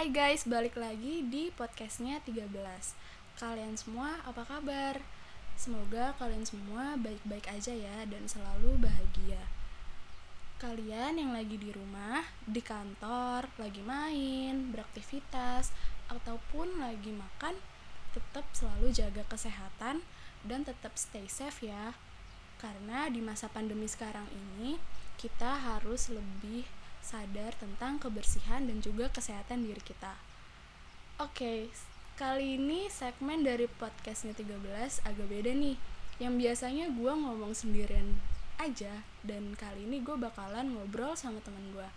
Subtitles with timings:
[0.00, 2.48] Hai guys, balik lagi di podcastnya 13
[3.36, 4.96] Kalian semua apa kabar?
[5.60, 9.44] Semoga kalian semua baik-baik aja ya dan selalu bahagia.
[10.56, 15.68] Kalian yang lagi di rumah, di kantor, lagi main, beraktivitas,
[16.08, 17.60] ataupun lagi makan
[18.16, 20.00] Tetap selalu jaga kesehatan
[20.48, 21.92] dan tetap stay safe ya.
[22.56, 24.80] Karena di masa pandemi sekarang ini
[25.20, 26.64] kita harus lebih
[27.00, 30.14] sadar tentang kebersihan dan juga kesehatan diri kita.
[31.20, 31.68] Oke,
[32.16, 35.76] kali ini segmen dari podcastnya 13 agak beda nih.
[36.20, 38.20] Yang biasanya gue ngomong sendirian
[38.60, 41.88] aja dan kali ini gue bakalan ngobrol sama temen gue.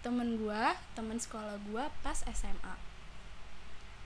[0.00, 0.62] Temen gue,
[0.96, 2.76] temen sekolah gue pas SMA.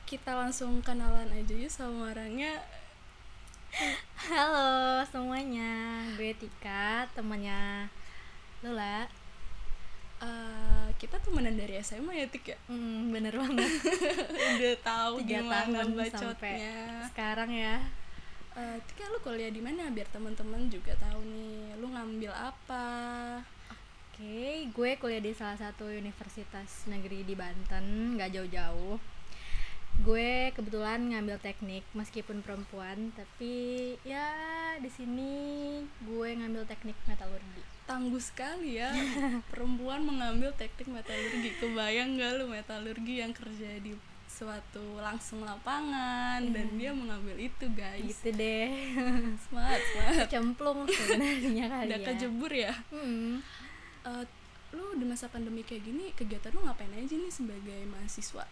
[0.06, 2.59] Kita langsung kenalan aja yuk sama orangnya.
[4.28, 7.88] Halo semuanya, gue Tika, temannya
[8.61, 9.22] Lula.
[10.23, 12.59] Uh, kita temenan dari SMA ya Tik ya?
[12.71, 13.67] Hmm, bener banget.
[14.55, 16.79] Udah tahu Tiga gimana tahun bacotnya.
[17.11, 17.77] sekarang ya.
[18.55, 22.87] Uh, Tika lu kuliah di mana biar teman-teman juga tahu nih lu ngambil apa
[24.12, 29.01] Oke, gue kuliah di salah satu universitas negeri di Banten, nggak jauh-jauh.
[30.05, 34.31] Gue kebetulan ngambil teknik meskipun perempuan, tapi ya
[34.79, 35.33] di sini
[36.05, 37.72] gue ngambil teknik metalurgi.
[37.93, 38.89] Tangguh sekali ya.
[39.53, 41.53] Perempuan mengambil teknik metalurgi.
[41.61, 43.93] Kebayang gak lu metalurgi yang kerja di
[44.33, 48.01] suatu langsung lapangan dan dia mengambil itu guys?
[48.09, 48.73] Gitu deh.
[49.45, 52.07] smart smart Cemplung sebenarnya kali udah ya.
[52.09, 52.75] kejebur ya?
[52.89, 53.45] Hmm.
[54.09, 54.25] Eh,
[54.73, 58.48] lu di masa pandemi kayak gini kegiatan lu ngapain aja nih sebagai mahasiswa?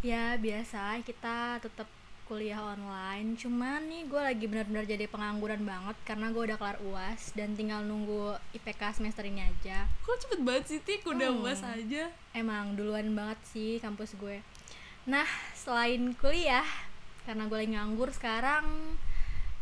[0.00, 1.88] Ya biasa kita tetap
[2.24, 3.36] kuliah online.
[3.36, 7.84] Cuman nih gue lagi benar-benar jadi pengangguran banget karena gue udah kelar uas dan tinggal
[7.84, 9.84] nunggu IPK semester ini aja.
[10.02, 11.44] Kok cepet banget sih Tik udah Hmm.
[11.44, 12.08] uas aja.
[12.32, 14.40] Emang duluan banget sih kampus gue.
[15.04, 16.64] Nah selain kuliah
[17.24, 18.64] karena gue lagi nganggur sekarang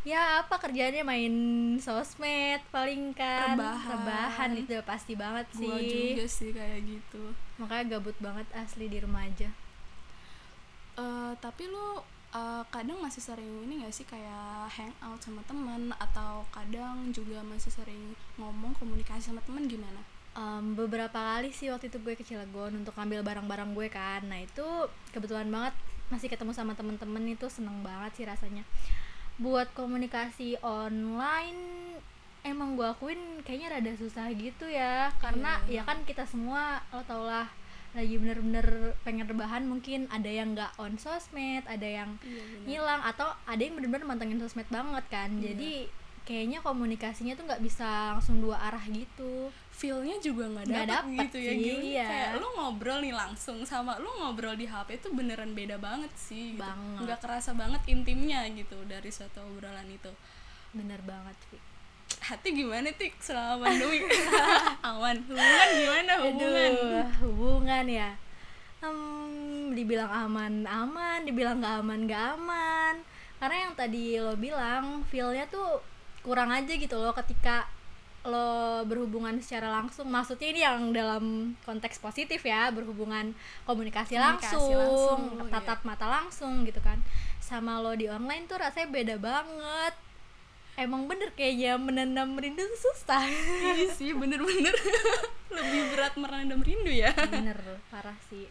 [0.02, 1.02] ya apa kerjaannya?
[1.02, 1.34] Main
[1.78, 3.54] sosmed paling kan.
[3.54, 3.90] Rebahan.
[3.90, 5.66] rebahan itu udah pasti banget sih.
[5.66, 7.34] gua juga sih kayak gitu.
[7.58, 9.46] Makanya gabut banget asli di rumah aja.
[10.92, 16.42] Eh, tapi lu eh, kadang masih sering ini gak sih kayak hangout sama temen atau
[16.48, 20.00] kadang juga masih sering ngomong komunikasi sama temen gimana?
[20.32, 24.40] Em, beberapa kali sih waktu itu gue ke Cilegon untuk ngambil barang-barang gue kan nah
[24.40, 24.64] itu
[25.12, 25.76] kebetulan banget
[26.08, 28.64] masih ketemu sama temen-temen itu seneng banget sih rasanya
[29.36, 32.00] buat komunikasi online
[32.42, 35.84] emang gue akuin kayaknya rada susah gitu ya karena Iya.
[35.84, 37.52] ya kan kita semua lo tau lah
[37.92, 38.66] lagi bener-bener
[39.00, 42.42] pengen rebahan mungkin ada yang nggak on sosmed ada yang Iya
[42.80, 45.52] ngilang atau ada yang bener-bener mantengin sosmed banget kan Iya.
[45.52, 45.72] jadi
[46.22, 51.36] kayaknya komunikasinya tuh nggak bisa langsung dua arah gitu Feelnya juga nggak dapet, dapet gitu
[51.36, 51.82] ya gimana?
[51.82, 52.06] iya.
[52.06, 56.54] Kayak lu ngobrol nih langsung sama lu ngobrol di HP itu beneran beda banget sih
[56.54, 56.62] gitu.
[56.62, 56.98] Banget.
[57.02, 60.12] Nggak kerasa banget intimnya gitu dari suatu obrolan itu
[60.70, 61.58] bener banget sih
[62.20, 63.16] Hati gimana Tik?
[63.22, 64.04] Selama pandemi?
[64.88, 65.16] Aman.
[65.24, 66.12] Hubungan gimana?
[66.20, 66.70] Hubungan?
[66.76, 68.10] Aduh, hubungan ya.
[68.82, 71.22] Hmm, dibilang aman aman.
[71.22, 72.94] Dibilang gak aman gak aman.
[73.38, 75.80] Karena yang tadi lo bilang feelnya tuh
[76.22, 77.66] kurang aja gitu loh ketika
[78.26, 80.10] lo berhubungan secara langsung.
[80.10, 83.34] Maksudnya ini yang dalam konteks positif ya berhubungan
[83.66, 85.50] komunikasi, Komunikasi langsung, langsung, iya.
[85.58, 86.98] tatap mata langsung gitu kan.
[87.42, 89.94] Sama lo di online tuh rasanya beda banget
[90.84, 93.24] emang bener kayaknya menanam rindu tuh susah.
[93.78, 94.74] Iya sih bener-bener.
[95.56, 97.14] Lebih berat merenam rindu ya.
[97.14, 98.50] Bener parah sih.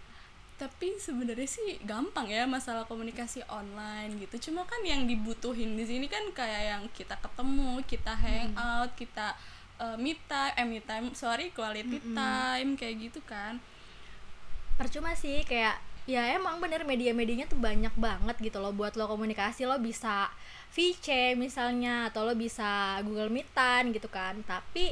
[0.55, 4.51] Tapi sebenarnya sih gampang ya masalah komunikasi online gitu.
[4.51, 9.33] Cuma kan yang dibutuhin di sini kan kayak yang kita ketemu kita hangout kita
[9.81, 13.57] uh, meet time eh meet time sorry quality time kayak gitu kan.
[14.77, 18.75] Percuma sih kayak ya emang bener media-medianya tuh banyak banget gitu loh.
[18.75, 20.27] Buat lo komunikasi lo bisa
[20.75, 24.43] VC misalnya atau lo bisa Google Meetan gitu kan.
[24.43, 24.91] Tapi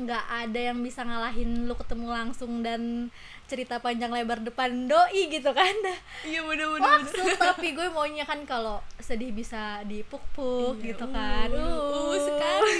[0.00, 3.12] nggak ada yang bisa ngalahin lo ketemu langsung dan
[3.50, 5.74] cerita panjang lebar depan doi gitu kan.
[6.22, 11.50] Iya bener-bener maksud tapi gue maunya kan kalau sedih bisa dipuk-puk Iya, gitu uh, kan.
[11.50, 12.74] uh, sekali.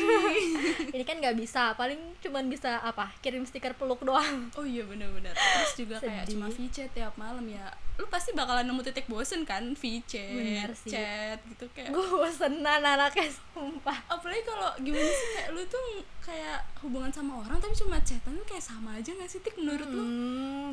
[0.94, 4.46] ini kan nggak bisa paling cuman bisa apa kirim stiker peluk doang.
[4.54, 5.34] Oh iya bener-bener.
[5.34, 6.38] Terus juga kayak Sedih.
[6.38, 7.66] cuma VC tiap malam ya
[8.00, 9.76] lu pasti bakalan nemu titik bosen kan?
[9.76, 11.92] VC Bener chat gitu kayak.
[11.92, 13.98] Gue bosenan anaknya sumpah.
[14.08, 15.84] Apalagi kalau gimana sih kayak lu tuh
[16.24, 19.52] kayak hubungan sama orang tapi cuma chatan lu kayak sama aja gak sih tik?
[19.60, 20.04] Menurut lu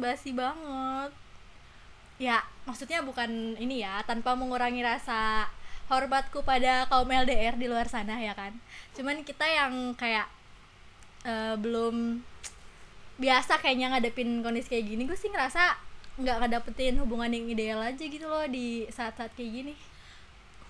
[0.04, 1.12] Basi banget.
[2.18, 5.46] Ya, maksudnya bukan ini ya, tanpa mengurangi rasa
[5.88, 8.52] hormatku pada kaum LDR di luar sana ya kan.
[8.98, 10.28] Cuman kita yang kayak
[11.24, 12.20] eh, belum
[13.18, 15.78] biasa kayaknya ngadepin kondisi kayak gini, gue sih ngerasa
[16.18, 19.74] nggak ngedapetin hubungan yang ideal aja gitu loh di saat-saat kayak gini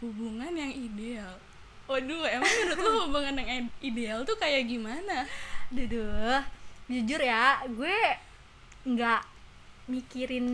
[0.04, 1.40] hubungan yang ideal
[1.88, 5.24] waduh emang menurut lo hubungan yang ideal tuh kayak gimana
[5.68, 6.40] Duduh,
[6.88, 8.00] jujur ya, gue
[8.88, 9.22] nggak
[9.92, 10.48] mikirin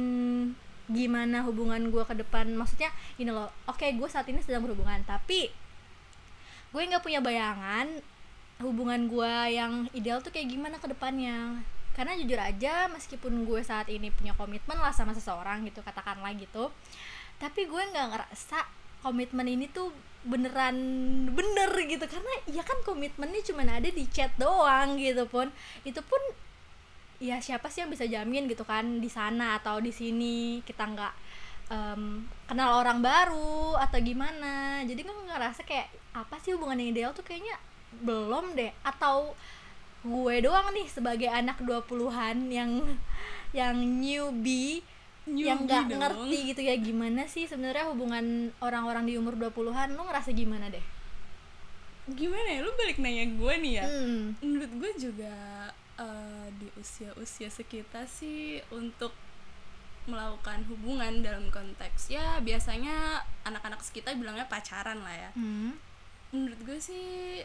[0.90, 2.50] gimana hubungan gue ke depan.
[2.58, 5.54] Maksudnya gini loh, oke gue saat ini sedang berhubungan, tapi
[6.74, 8.02] gue nggak punya bayangan
[8.62, 11.62] hubungan gue yang ideal tuh kayak gimana ke depannya.
[11.94, 16.74] Karena jujur aja, meskipun gue saat ini punya komitmen lah sama seseorang gitu, katakanlah gitu,
[17.38, 18.66] tapi gue nggak ngerasa
[19.06, 19.94] komitmen ini tuh
[20.24, 20.78] beneran
[21.36, 25.52] bener gitu karena ya kan komitmennya cuma ada di chat doang gitu pun
[25.84, 26.22] itu pun
[27.24, 31.14] ya siapa sih yang bisa jamin gitu kan di sana atau di sini kita nggak
[31.72, 37.12] um, kenal orang baru atau gimana jadi gue ngerasa kayak apa sih hubungan yang ideal
[37.16, 37.56] tuh kayaknya
[38.04, 39.32] belum deh atau
[40.04, 42.84] gue doang nih sebagai anak 20-an yang
[43.56, 44.84] yang newbie
[45.24, 50.36] yang nggak ngerti gitu ya gimana sih sebenarnya hubungan orang-orang di umur 20-an lu ngerasa
[50.36, 50.84] gimana deh?
[52.12, 52.60] Gimana ya?
[52.60, 53.86] Lu balik nanya gue nih ya.
[53.88, 54.36] Hmm.
[54.44, 55.32] Menurut gue juga
[55.96, 59.14] uh, di usia-usia sekitar sih untuk
[60.04, 65.32] melakukan hubungan dalam konteks ya biasanya anak-anak sekitar bilangnya pacaran lah ya.
[65.36, 65.80] Hmm.
[66.36, 67.40] Menurut gue sih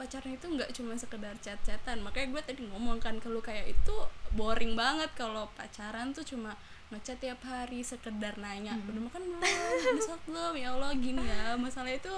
[0.00, 3.96] pacaran itu nggak cuma sekedar chat-chatan makanya gue tadi ngomong kan kalau kayak itu
[4.32, 6.56] boring banget kalau pacaran tuh cuma
[6.88, 8.88] ngechat tiap hari sekedar nanya hmm.
[8.88, 9.40] udah makan belum
[10.00, 12.16] udah belum ya allah gini ya masalah itu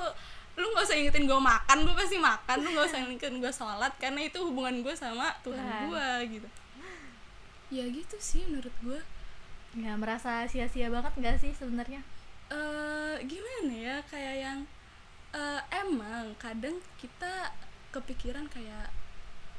[0.53, 2.57] lu nggak usah ingetin gue makan gue pasti makan.
[2.61, 6.09] Lu nggak usah ingetin gue sholat karena itu hubungan gue sama Tuhan gue
[6.39, 6.49] gitu.
[7.73, 9.01] Ya gitu sih menurut gue
[9.81, 12.05] ya merasa sia-sia banget nggak sih sebenarnya?
[12.53, 14.59] Uh, gimana ya kayak yang
[15.33, 17.49] uh, emang kadang kita
[17.93, 18.93] kepikiran kayak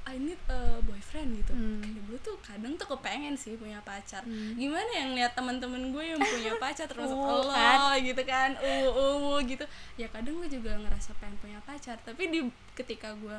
[0.04, 1.80] I need a boyfriend gitu hmm.
[1.80, 4.60] kayak gue tuh kadang tuh kepengen sih punya pacar hmm.
[4.60, 8.04] gimana yang lihat teman-teman gue yang punya pacar terus uh, lo kan?
[8.04, 9.64] gitu kan uh, uh, gitu
[9.96, 12.40] ya kadang gue juga ngerasa pengen punya pacar tapi di
[12.76, 13.38] ketika gue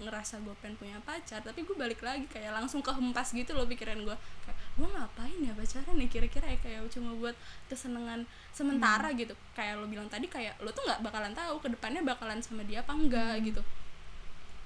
[0.00, 4.00] ngerasa gue pengen punya pacar tapi gue balik lagi kayak langsung kehempas gitu loh pikiran
[4.00, 7.36] gue kayak gue ngapain ya pacaran nih kira-kira ya kayak cuma buat
[7.68, 9.18] kesenangan sementara hmm.
[9.20, 12.64] gitu kayak lo bilang tadi kayak lo tuh nggak bakalan tahu ke depannya bakalan sama
[12.64, 13.44] dia apa enggak hmm.
[13.52, 13.62] gitu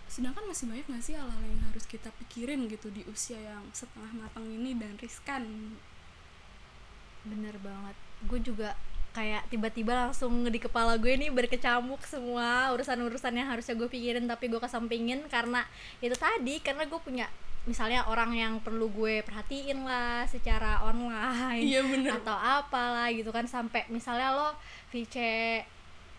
[0.09, 4.13] sedangkan masih banyak gak sih hal-hal yang harus kita pikirin gitu di usia yang setengah
[4.15, 5.75] matang ini dan riskan
[7.25, 7.97] bener banget
[8.29, 8.77] gue juga
[9.15, 14.51] kayak tiba-tiba langsung di kepala gue nih berkecamuk semua urusan-urusan yang harusnya gue pikirin tapi
[14.51, 15.63] gue kesampingin karena
[16.03, 17.31] itu tadi karena gue punya
[17.65, 22.21] misalnya orang yang perlu gue perhatiin lah secara online iya, bener.
[22.21, 24.49] atau apalah gitu kan sampai misalnya lo
[24.93, 25.17] VC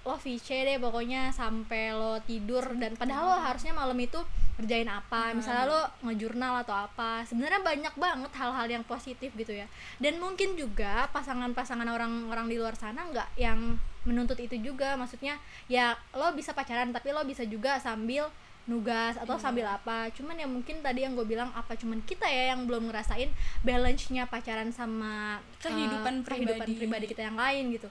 [0.05, 4.21] lo VC deh pokoknya sampai lo tidur dan padahal lo harusnya malam itu
[4.55, 5.41] kerjain apa hmm.
[5.41, 9.65] misalnya lo ngejurnal atau apa sebenarnya banyak banget hal-hal yang positif gitu ya
[9.97, 15.97] dan mungkin juga pasangan-pasangan orang-orang di luar sana nggak yang menuntut itu juga maksudnya ya
[16.13, 18.29] lo bisa pacaran tapi lo bisa juga sambil
[18.65, 19.43] nugas atau iya.
[19.43, 22.89] sambil apa cuman ya mungkin tadi yang gue bilang apa cuman kita ya yang belum
[22.89, 23.29] ngerasain
[23.61, 26.49] balance-nya pacaran sama kehidupan, uh, pribadi.
[26.49, 27.89] kehidupan pribadi kita yang lain gitu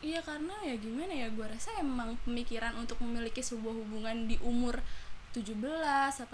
[0.00, 4.80] iya karena ya gimana ya gue rasa emang pemikiran untuk memiliki sebuah hubungan di umur
[5.30, 6.26] 17, 18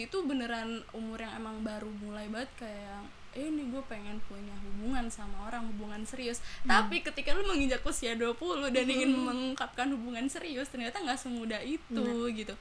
[0.00, 5.08] itu beneran umur yang emang baru mulai banget kayak eh ini gue pengen punya hubungan
[5.08, 6.68] sama orang hubungan serius hmm.
[6.68, 8.36] tapi ketika lu menginjak usia 20
[8.72, 8.92] dan hmm.
[8.92, 12.32] ingin mengungkapkan hubungan serius ternyata nggak semudah itu hmm.
[12.36, 12.54] gitu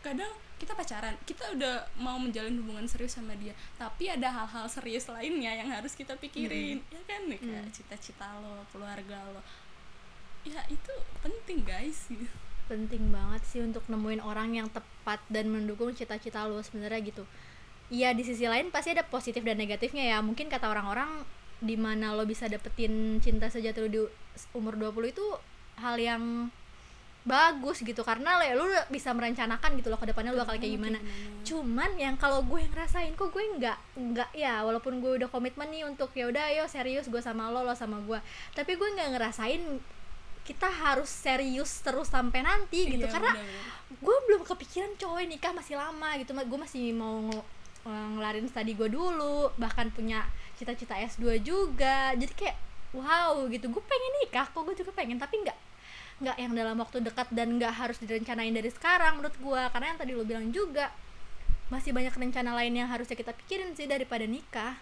[0.00, 5.04] kadang kita pacaran kita udah mau menjalin hubungan serius sama dia tapi ada hal-hal serius
[5.12, 6.92] lainnya yang harus kita pikirin hmm.
[6.96, 7.74] ya kan nih kayak hmm.
[7.76, 9.40] cita-cita lo keluarga lo
[10.46, 12.06] ya itu penting guys.
[12.66, 17.24] Penting banget sih untuk nemuin orang yang tepat dan mendukung cita-cita lo sebenarnya gitu.
[17.86, 20.18] Iya di sisi lain pasti ada positif dan negatifnya ya.
[20.22, 21.22] Mungkin kata orang-orang
[21.62, 24.00] di mana lo bisa dapetin cinta sejati lo di
[24.52, 25.26] umur 20 itu
[25.78, 26.50] hal yang
[27.26, 28.02] bagus gitu.
[28.02, 30.98] Karena lo, lo bisa merencanakan gitu loh ke depannya lo bakal kayak gimana.
[31.46, 35.70] Cuman yang kalau gue yang ngerasain kok gue nggak nggak ya walaupun gue udah komitmen
[35.70, 38.18] nih untuk ya udah ayo serius gue sama lo lo sama gue.
[38.54, 39.62] Tapi gue nggak ngerasain
[40.46, 43.02] kita harus serius terus sampai nanti gitu.
[43.02, 43.34] Iya, karena
[43.90, 46.30] gue belum kepikiran cowok nikah masih lama gitu.
[46.30, 47.18] Gue masih mau
[47.86, 50.22] ng ngelarin studi gue dulu bahkan punya
[50.54, 52.14] cita-cita S2 juga.
[52.14, 52.56] Jadi kayak
[52.94, 53.66] wow gitu.
[53.66, 55.18] Gue pengen nikah kok gue juga pengen.
[55.18, 55.58] Tapi nggak
[56.16, 59.98] nggak yang dalam waktu dekat dan nggak harus direncanain dari sekarang menurut gue karena yang
[60.00, 60.88] tadi lo bilang juga
[61.68, 64.80] masih banyak rencana lain yang harusnya kita pikirin sih daripada nikah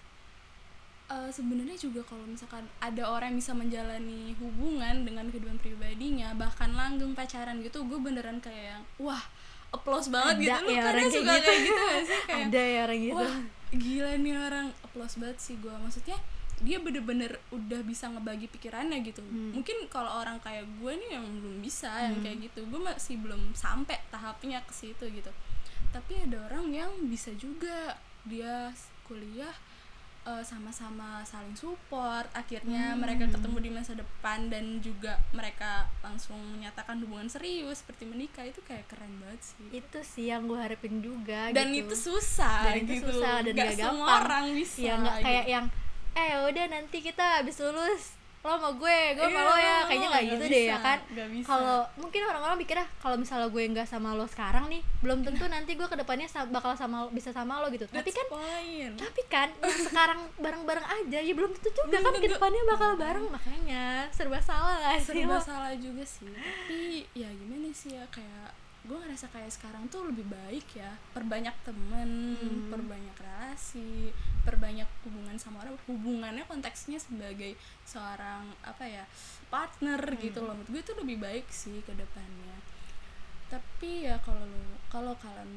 [1.11, 6.73] uh, sebenarnya juga kalau misalkan ada orang yang bisa menjalani hubungan dengan kehidupan pribadinya bahkan
[6.73, 9.21] langgeng pacaran gitu gue beneran kayak wah
[9.75, 11.43] applause banget ada gitu ya orang kayak gitu.
[11.43, 12.21] kayak gitu sih?
[12.31, 13.17] Kayak ada ya orang gitu.
[13.19, 13.37] Wah
[13.75, 14.67] gila nih orang.
[14.87, 15.75] Applause banget sih gue.
[15.75, 16.19] Maksudnya
[16.63, 19.19] dia bener-bener udah bisa ngebagi pikirannya gitu.
[19.27, 19.59] Hmm.
[19.59, 23.51] mungkin kalau orang kayak gue nih yang belum bisa yang kayak gitu gue masih belum
[23.59, 25.35] sampai tahapnya ke situ gitu.
[25.91, 27.99] Tapi ada orang yang bisa juga.
[28.25, 28.73] Dia
[29.05, 29.53] kuliah
[30.25, 32.99] eh, sama-sama saling support akhirnya Hmm.
[32.99, 38.61] mereka ketemu di masa depan dan juga mereka langsung menyatakan hubungan serius seperti menikah itu
[38.61, 41.87] kayak keren banget sih itu sih yang gue harapin juga dan gitu.
[41.87, 44.19] itu susah Dan itu gitu susah dan gak semua gampang.
[44.19, 45.25] orang bisa ya nggak gitu.
[45.25, 45.65] kayak yang
[46.15, 49.77] eh udah nanti kita habis lulus lo sama gue gue sama Iya, lo ya.
[49.85, 50.99] kayaknya nggak gitu deh ya kan?
[51.43, 55.73] kalau mungkin orang-orang mikirnya kalau misalnya gue nggak sama lo sekarang nih belum tentu nanti
[55.73, 57.89] gue ke depannya bakal sama bisa sama lo gitu.
[57.89, 58.27] Tapi kan
[58.95, 59.49] tapi kan
[59.89, 62.21] sekarang bareng-bareng aja ya belum tentu juga Belum kan tentu.
[62.21, 63.27] ke depannya bakal bareng.
[63.27, 65.41] Makanya serba salah gak sih serba lo?
[65.41, 66.29] salah juga sih.
[66.29, 66.81] Tapi
[67.13, 68.53] ya gimana sih ya kayak
[68.85, 72.69] gue ngerasa kayak sekarang tuh lebih baik ya perbanyak temen Hmm.
[72.69, 74.13] perbanyak relasi
[74.43, 79.05] perbanyak hubungan sama orang hubungannya konteksnya sebagai seorang apa ya
[79.49, 80.21] partner Hmm.
[80.21, 82.61] gitu loh menurut gue itu lebih baik sih ke depannya
[83.45, 85.51] tapi ya kalau lo kalau kalian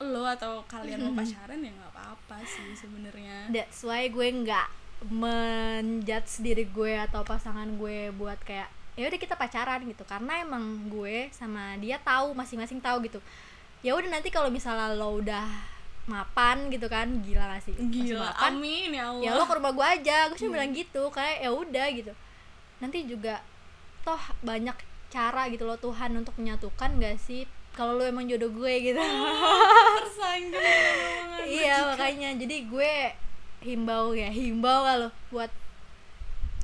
[0.00, 4.68] lo atau kalian mau pacaran ya nggak apa-apa sih sebenarnya that's why gue nggak
[5.10, 8.68] menjudge diri gue atau pasangan gue buat kayak
[8.98, 10.02] ya udah kita pacaran gitu.
[10.06, 13.20] Karena emang gue sama dia tahu masing-masing tahu gitu.
[13.80, 15.46] Ya udah nanti kalau misalnya lo udah
[16.08, 17.74] mapan gitu kan gila gak sih?
[17.76, 19.22] Gila mapan, amin ya Allah.
[19.22, 20.16] ya lo ke rumah gue aja.
[20.28, 22.12] Gue cuma bilang gitu kayak ya udah gitu.
[22.82, 23.40] Nanti juga
[24.02, 24.74] toh banyak
[25.10, 27.46] cara gitu loh Tuhan untuk menyatukan gak sih?
[27.70, 28.98] Kalau lo emang jodoh gue gitu.
[30.02, 30.62] Tersanjung
[31.46, 32.34] iya makanya.
[32.34, 32.92] Jadi gue
[33.60, 35.52] himbau ya himbau kalau buat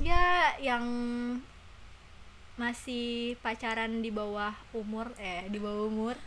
[0.01, 0.83] ya yang
[2.57, 6.17] masih pacaran di bawah umur eh di bawah umur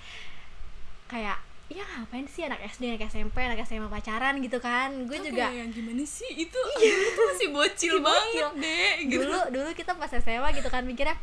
[1.11, 4.39] kayak ya ngapain sih anak SD anak SMP anak SMA pacaran?
[4.39, 4.91] Gitu kan.
[5.07, 6.61] Gue juga yang gimana sih itu?
[6.79, 8.63] Itu masih bocil Masih banget bocil.
[8.63, 9.23] deh gitu.
[9.23, 11.15] dulu dulu kita pas SMA gitu kan mikirnya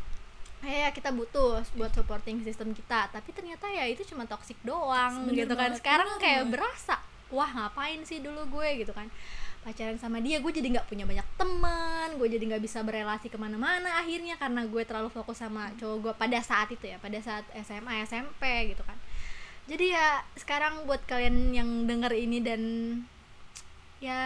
[0.63, 3.11] eh ya kita butuh buat supporting sistem kita.
[3.11, 5.71] Tapi ternyata ya itu cuma toxic doang Bener gitu kan.
[5.75, 6.51] sekarang kayak banget.
[6.55, 6.95] berasa
[7.27, 8.87] wah ngapain sih dulu gue?
[8.87, 9.11] Gitu kan
[9.67, 13.35] pacaran sama dia gue jadi nggak punya banyak teman gue jadi nggak bisa berelasi ke
[13.35, 17.43] mana-mana akhirnya karena gue terlalu fokus sama cowok gue pada saat itu ya pada saat
[17.67, 18.95] SMA SMP gitu kan.
[19.67, 22.61] Jadi ya sekarang buat kalian yang denger ini dan
[23.99, 24.23] ya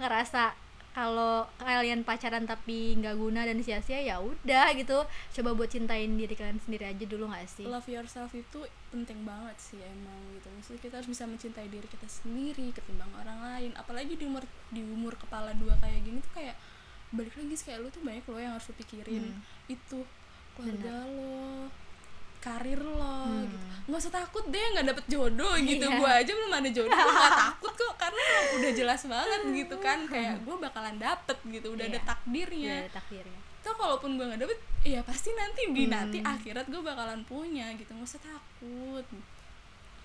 [0.00, 0.56] ngerasa
[0.90, 5.06] kalau kalian pacaran tapi nggak guna dan sia-sia ya udah gitu.
[5.38, 7.66] Coba buat cintain diri kalian sendiri aja dulu nggak sih?
[7.66, 10.50] Love yourself itu penting banget sih emang gitu.
[10.50, 13.70] Maksudnya kita harus bisa mencintai diri kita sendiri ketimbang orang lain.
[13.78, 14.42] Apalagi di umur
[14.74, 16.58] di umur kepala dua kayak gini tuh kayak
[17.14, 19.24] balik lagi sih, kayak lu tuh banyak lo yang harus lu pikirin.
[19.30, 19.42] Hmm.
[19.70, 20.02] itu
[20.58, 21.70] keluarga lo
[22.40, 23.44] karir lo Hmm.
[23.44, 25.96] gitu nggak usah takut deh nggak dapet jodoh gitu Iya.
[25.96, 28.22] gua aja belum ada jodoh gua nggak takut kok karena
[28.54, 32.06] udah jelas banget gitu kan kayak gua bakalan dapet gitu udah ada Iya.
[32.06, 35.92] takdirnya ya takdirnya Tuh kalaupun gue nggak dapet, ya pasti nanti di Hmm.
[35.92, 39.04] nanti akhirat gue bakalan punya gitu, nggak usah takut.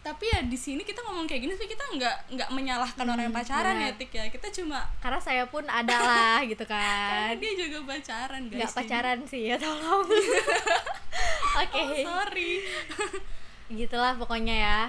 [0.04, 3.32] Tapi ya di sini kita ngomong kayak gini, tapi kita nggak nggak menyalahkan orang yang
[3.32, 3.88] Hmm, pacaran benar.
[3.88, 4.26] ya, Tik ya.
[4.28, 8.60] Kita cuma karena saya pun ada lah gitu karena kan dia juga pacaran guys.
[8.60, 10.04] nggak pacaran sih ya tolong
[11.58, 12.52] oke Oh, sorry.
[13.80, 14.82] gitulah pokoknya ya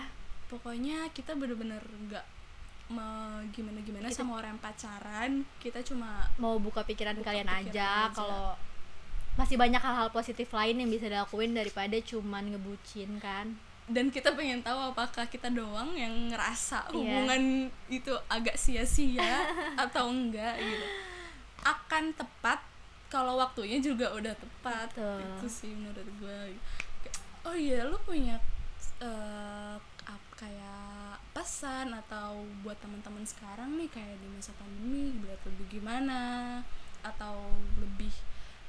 [0.46, 2.26] Pokoknya kita bener-bener nggak
[2.88, 5.30] me- gimana-gimana Kita- sama orang yang pacaran.
[5.56, 8.14] Kita cuma mau buka pikiran Buka kalian pikiran aja aja.
[8.14, 8.54] kalau
[9.34, 13.52] masih banyak hal-hal positif lain yang bisa dilakuin daripada cuman ngebucin kan
[13.86, 16.90] dan kita pengen tahu apakah kita doang yang ngerasa Iya.
[16.90, 17.42] hubungan
[17.86, 19.44] itu agak sia-sia
[19.84, 20.86] atau enggak gitu
[21.62, 22.58] akan tepat
[23.06, 24.88] kalau waktunya juga udah tepat.
[24.92, 25.20] Betul.
[25.22, 26.38] itu sih menurut gue
[27.42, 28.36] oh iya lu punya
[28.98, 35.66] eh, ap- kayak pesan atau buat teman-teman sekarang nih kayak di masa pandemi buat lebih
[35.72, 36.20] gimana?
[37.00, 37.46] Atau
[37.76, 38.10] lebih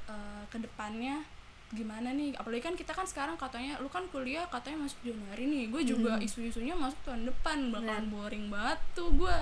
[0.08, 1.26] eh, ke depannya
[1.70, 2.38] gimana nih?
[2.38, 5.64] Apalagi kan kita kan sekarang katanya lu kan kuliah katanya masuk Januari nih.
[5.68, 6.24] Gue juga Hmm.
[6.24, 9.38] isu-isunya masuk tahun depan bakalan boring banget tuh gue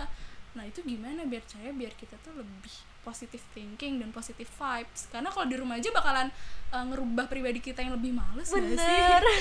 [0.55, 2.71] nah itu gimana biar saya biar kita tuh lebih
[3.03, 5.11] positive thinking dan positive vibes?
[5.11, 6.33] Karena kalau di rumah aja bakalan
[6.73, 9.21] eh, ngerubah pribadi kita yang lebih males bener.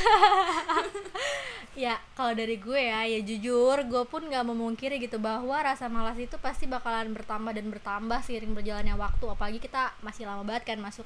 [1.74, 6.14] Ya kalau dari gue ya ya jujur gue pun nggak memungkiri gitu bahwa rasa malas
[6.14, 9.26] itu pasti bakalan bertambah dan bertambah seiring berjalannya waktu.
[9.26, 11.02] Apalagi kita masih lama banget kan masuk.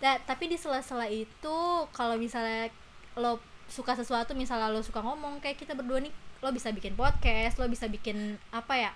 [0.00, 1.56] Nah, tapi di sela-sela itu
[1.92, 2.72] kalau misalnya
[3.20, 3.36] lo
[3.68, 7.68] suka sesuatu misalnya lo suka ngomong kayak kita berdua nih lo bisa bikin podcast lo
[7.68, 8.92] bisa bikin apa ya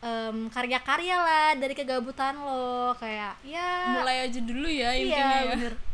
[0.00, 5.52] em, karya-karya lah dari kegabutan lo kayak ya mulai aja dulu ya iya intinya ya.
[5.56, 5.74] bener.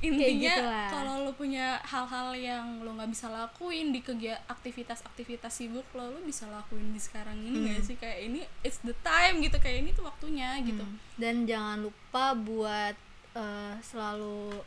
[0.00, 0.88] Intinya gitulah.
[0.88, 6.24] kalau lo punya hal-hal yang lo nggak bisa lakuin di kegiatan aktivitas-aktivitas sibuk lo lo
[6.24, 8.00] bisa lakuin di sekarang ini nggak sih?
[8.00, 10.80] Kayak ini it's the time gitu kayak ini tuh waktunya gitu.
[10.80, 10.96] Hmm.
[11.20, 12.96] dan jangan lupa buat
[13.36, 14.64] eh, selalu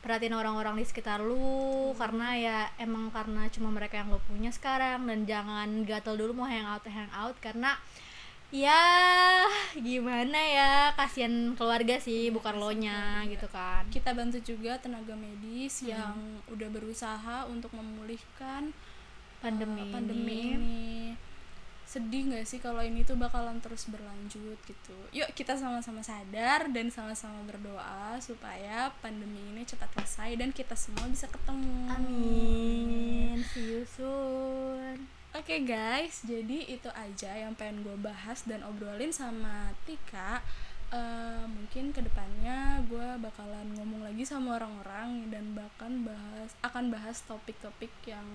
[0.00, 5.04] perhatiin orang-orang di sekitar lu karena ya emang karena cuma mereka yang lo punya sekarang
[5.04, 7.76] dan jangan gatel dulu mau hangout hangout karena
[8.50, 8.82] ya
[9.78, 15.86] gimana ya kasihan keluarga sih bukan lo nya gitu kan kita bantu juga tenaga medis
[15.86, 18.74] yang udah berusaha untuk memulihkan
[19.40, 20.52] Pandemi uh, pandemi ini.
[20.52, 20.90] ini.
[21.90, 24.94] Sedih nggak sih kalau ini tuh bakalan terus berlanjut gitu?
[25.10, 31.10] Yuk kita sama-sama sadar dan sama-sama berdoa supaya pandemi ini cepat selesai dan kita semua
[31.10, 31.90] bisa ketemu.
[31.90, 33.42] Amin.
[33.42, 35.10] See you soon.
[35.34, 40.46] Oke guys, jadi itu aja yang pengen gue bahas dan obrolin sama Tika.
[40.94, 47.22] Eh, mungkin ke depannya gue bakalan ngomong lagi sama orang-orang dan bahkan bahas akan bahas
[47.26, 48.26] topik-topik yang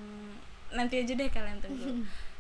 [0.76, 2.04] nanti aja deh kalian tunggu.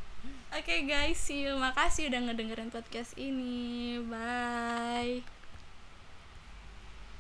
[0.55, 1.60] Oke okay, guys, see you.
[1.60, 4.00] Makasih udah ngedengerin podcast ini.
[4.08, 5.22] Bye.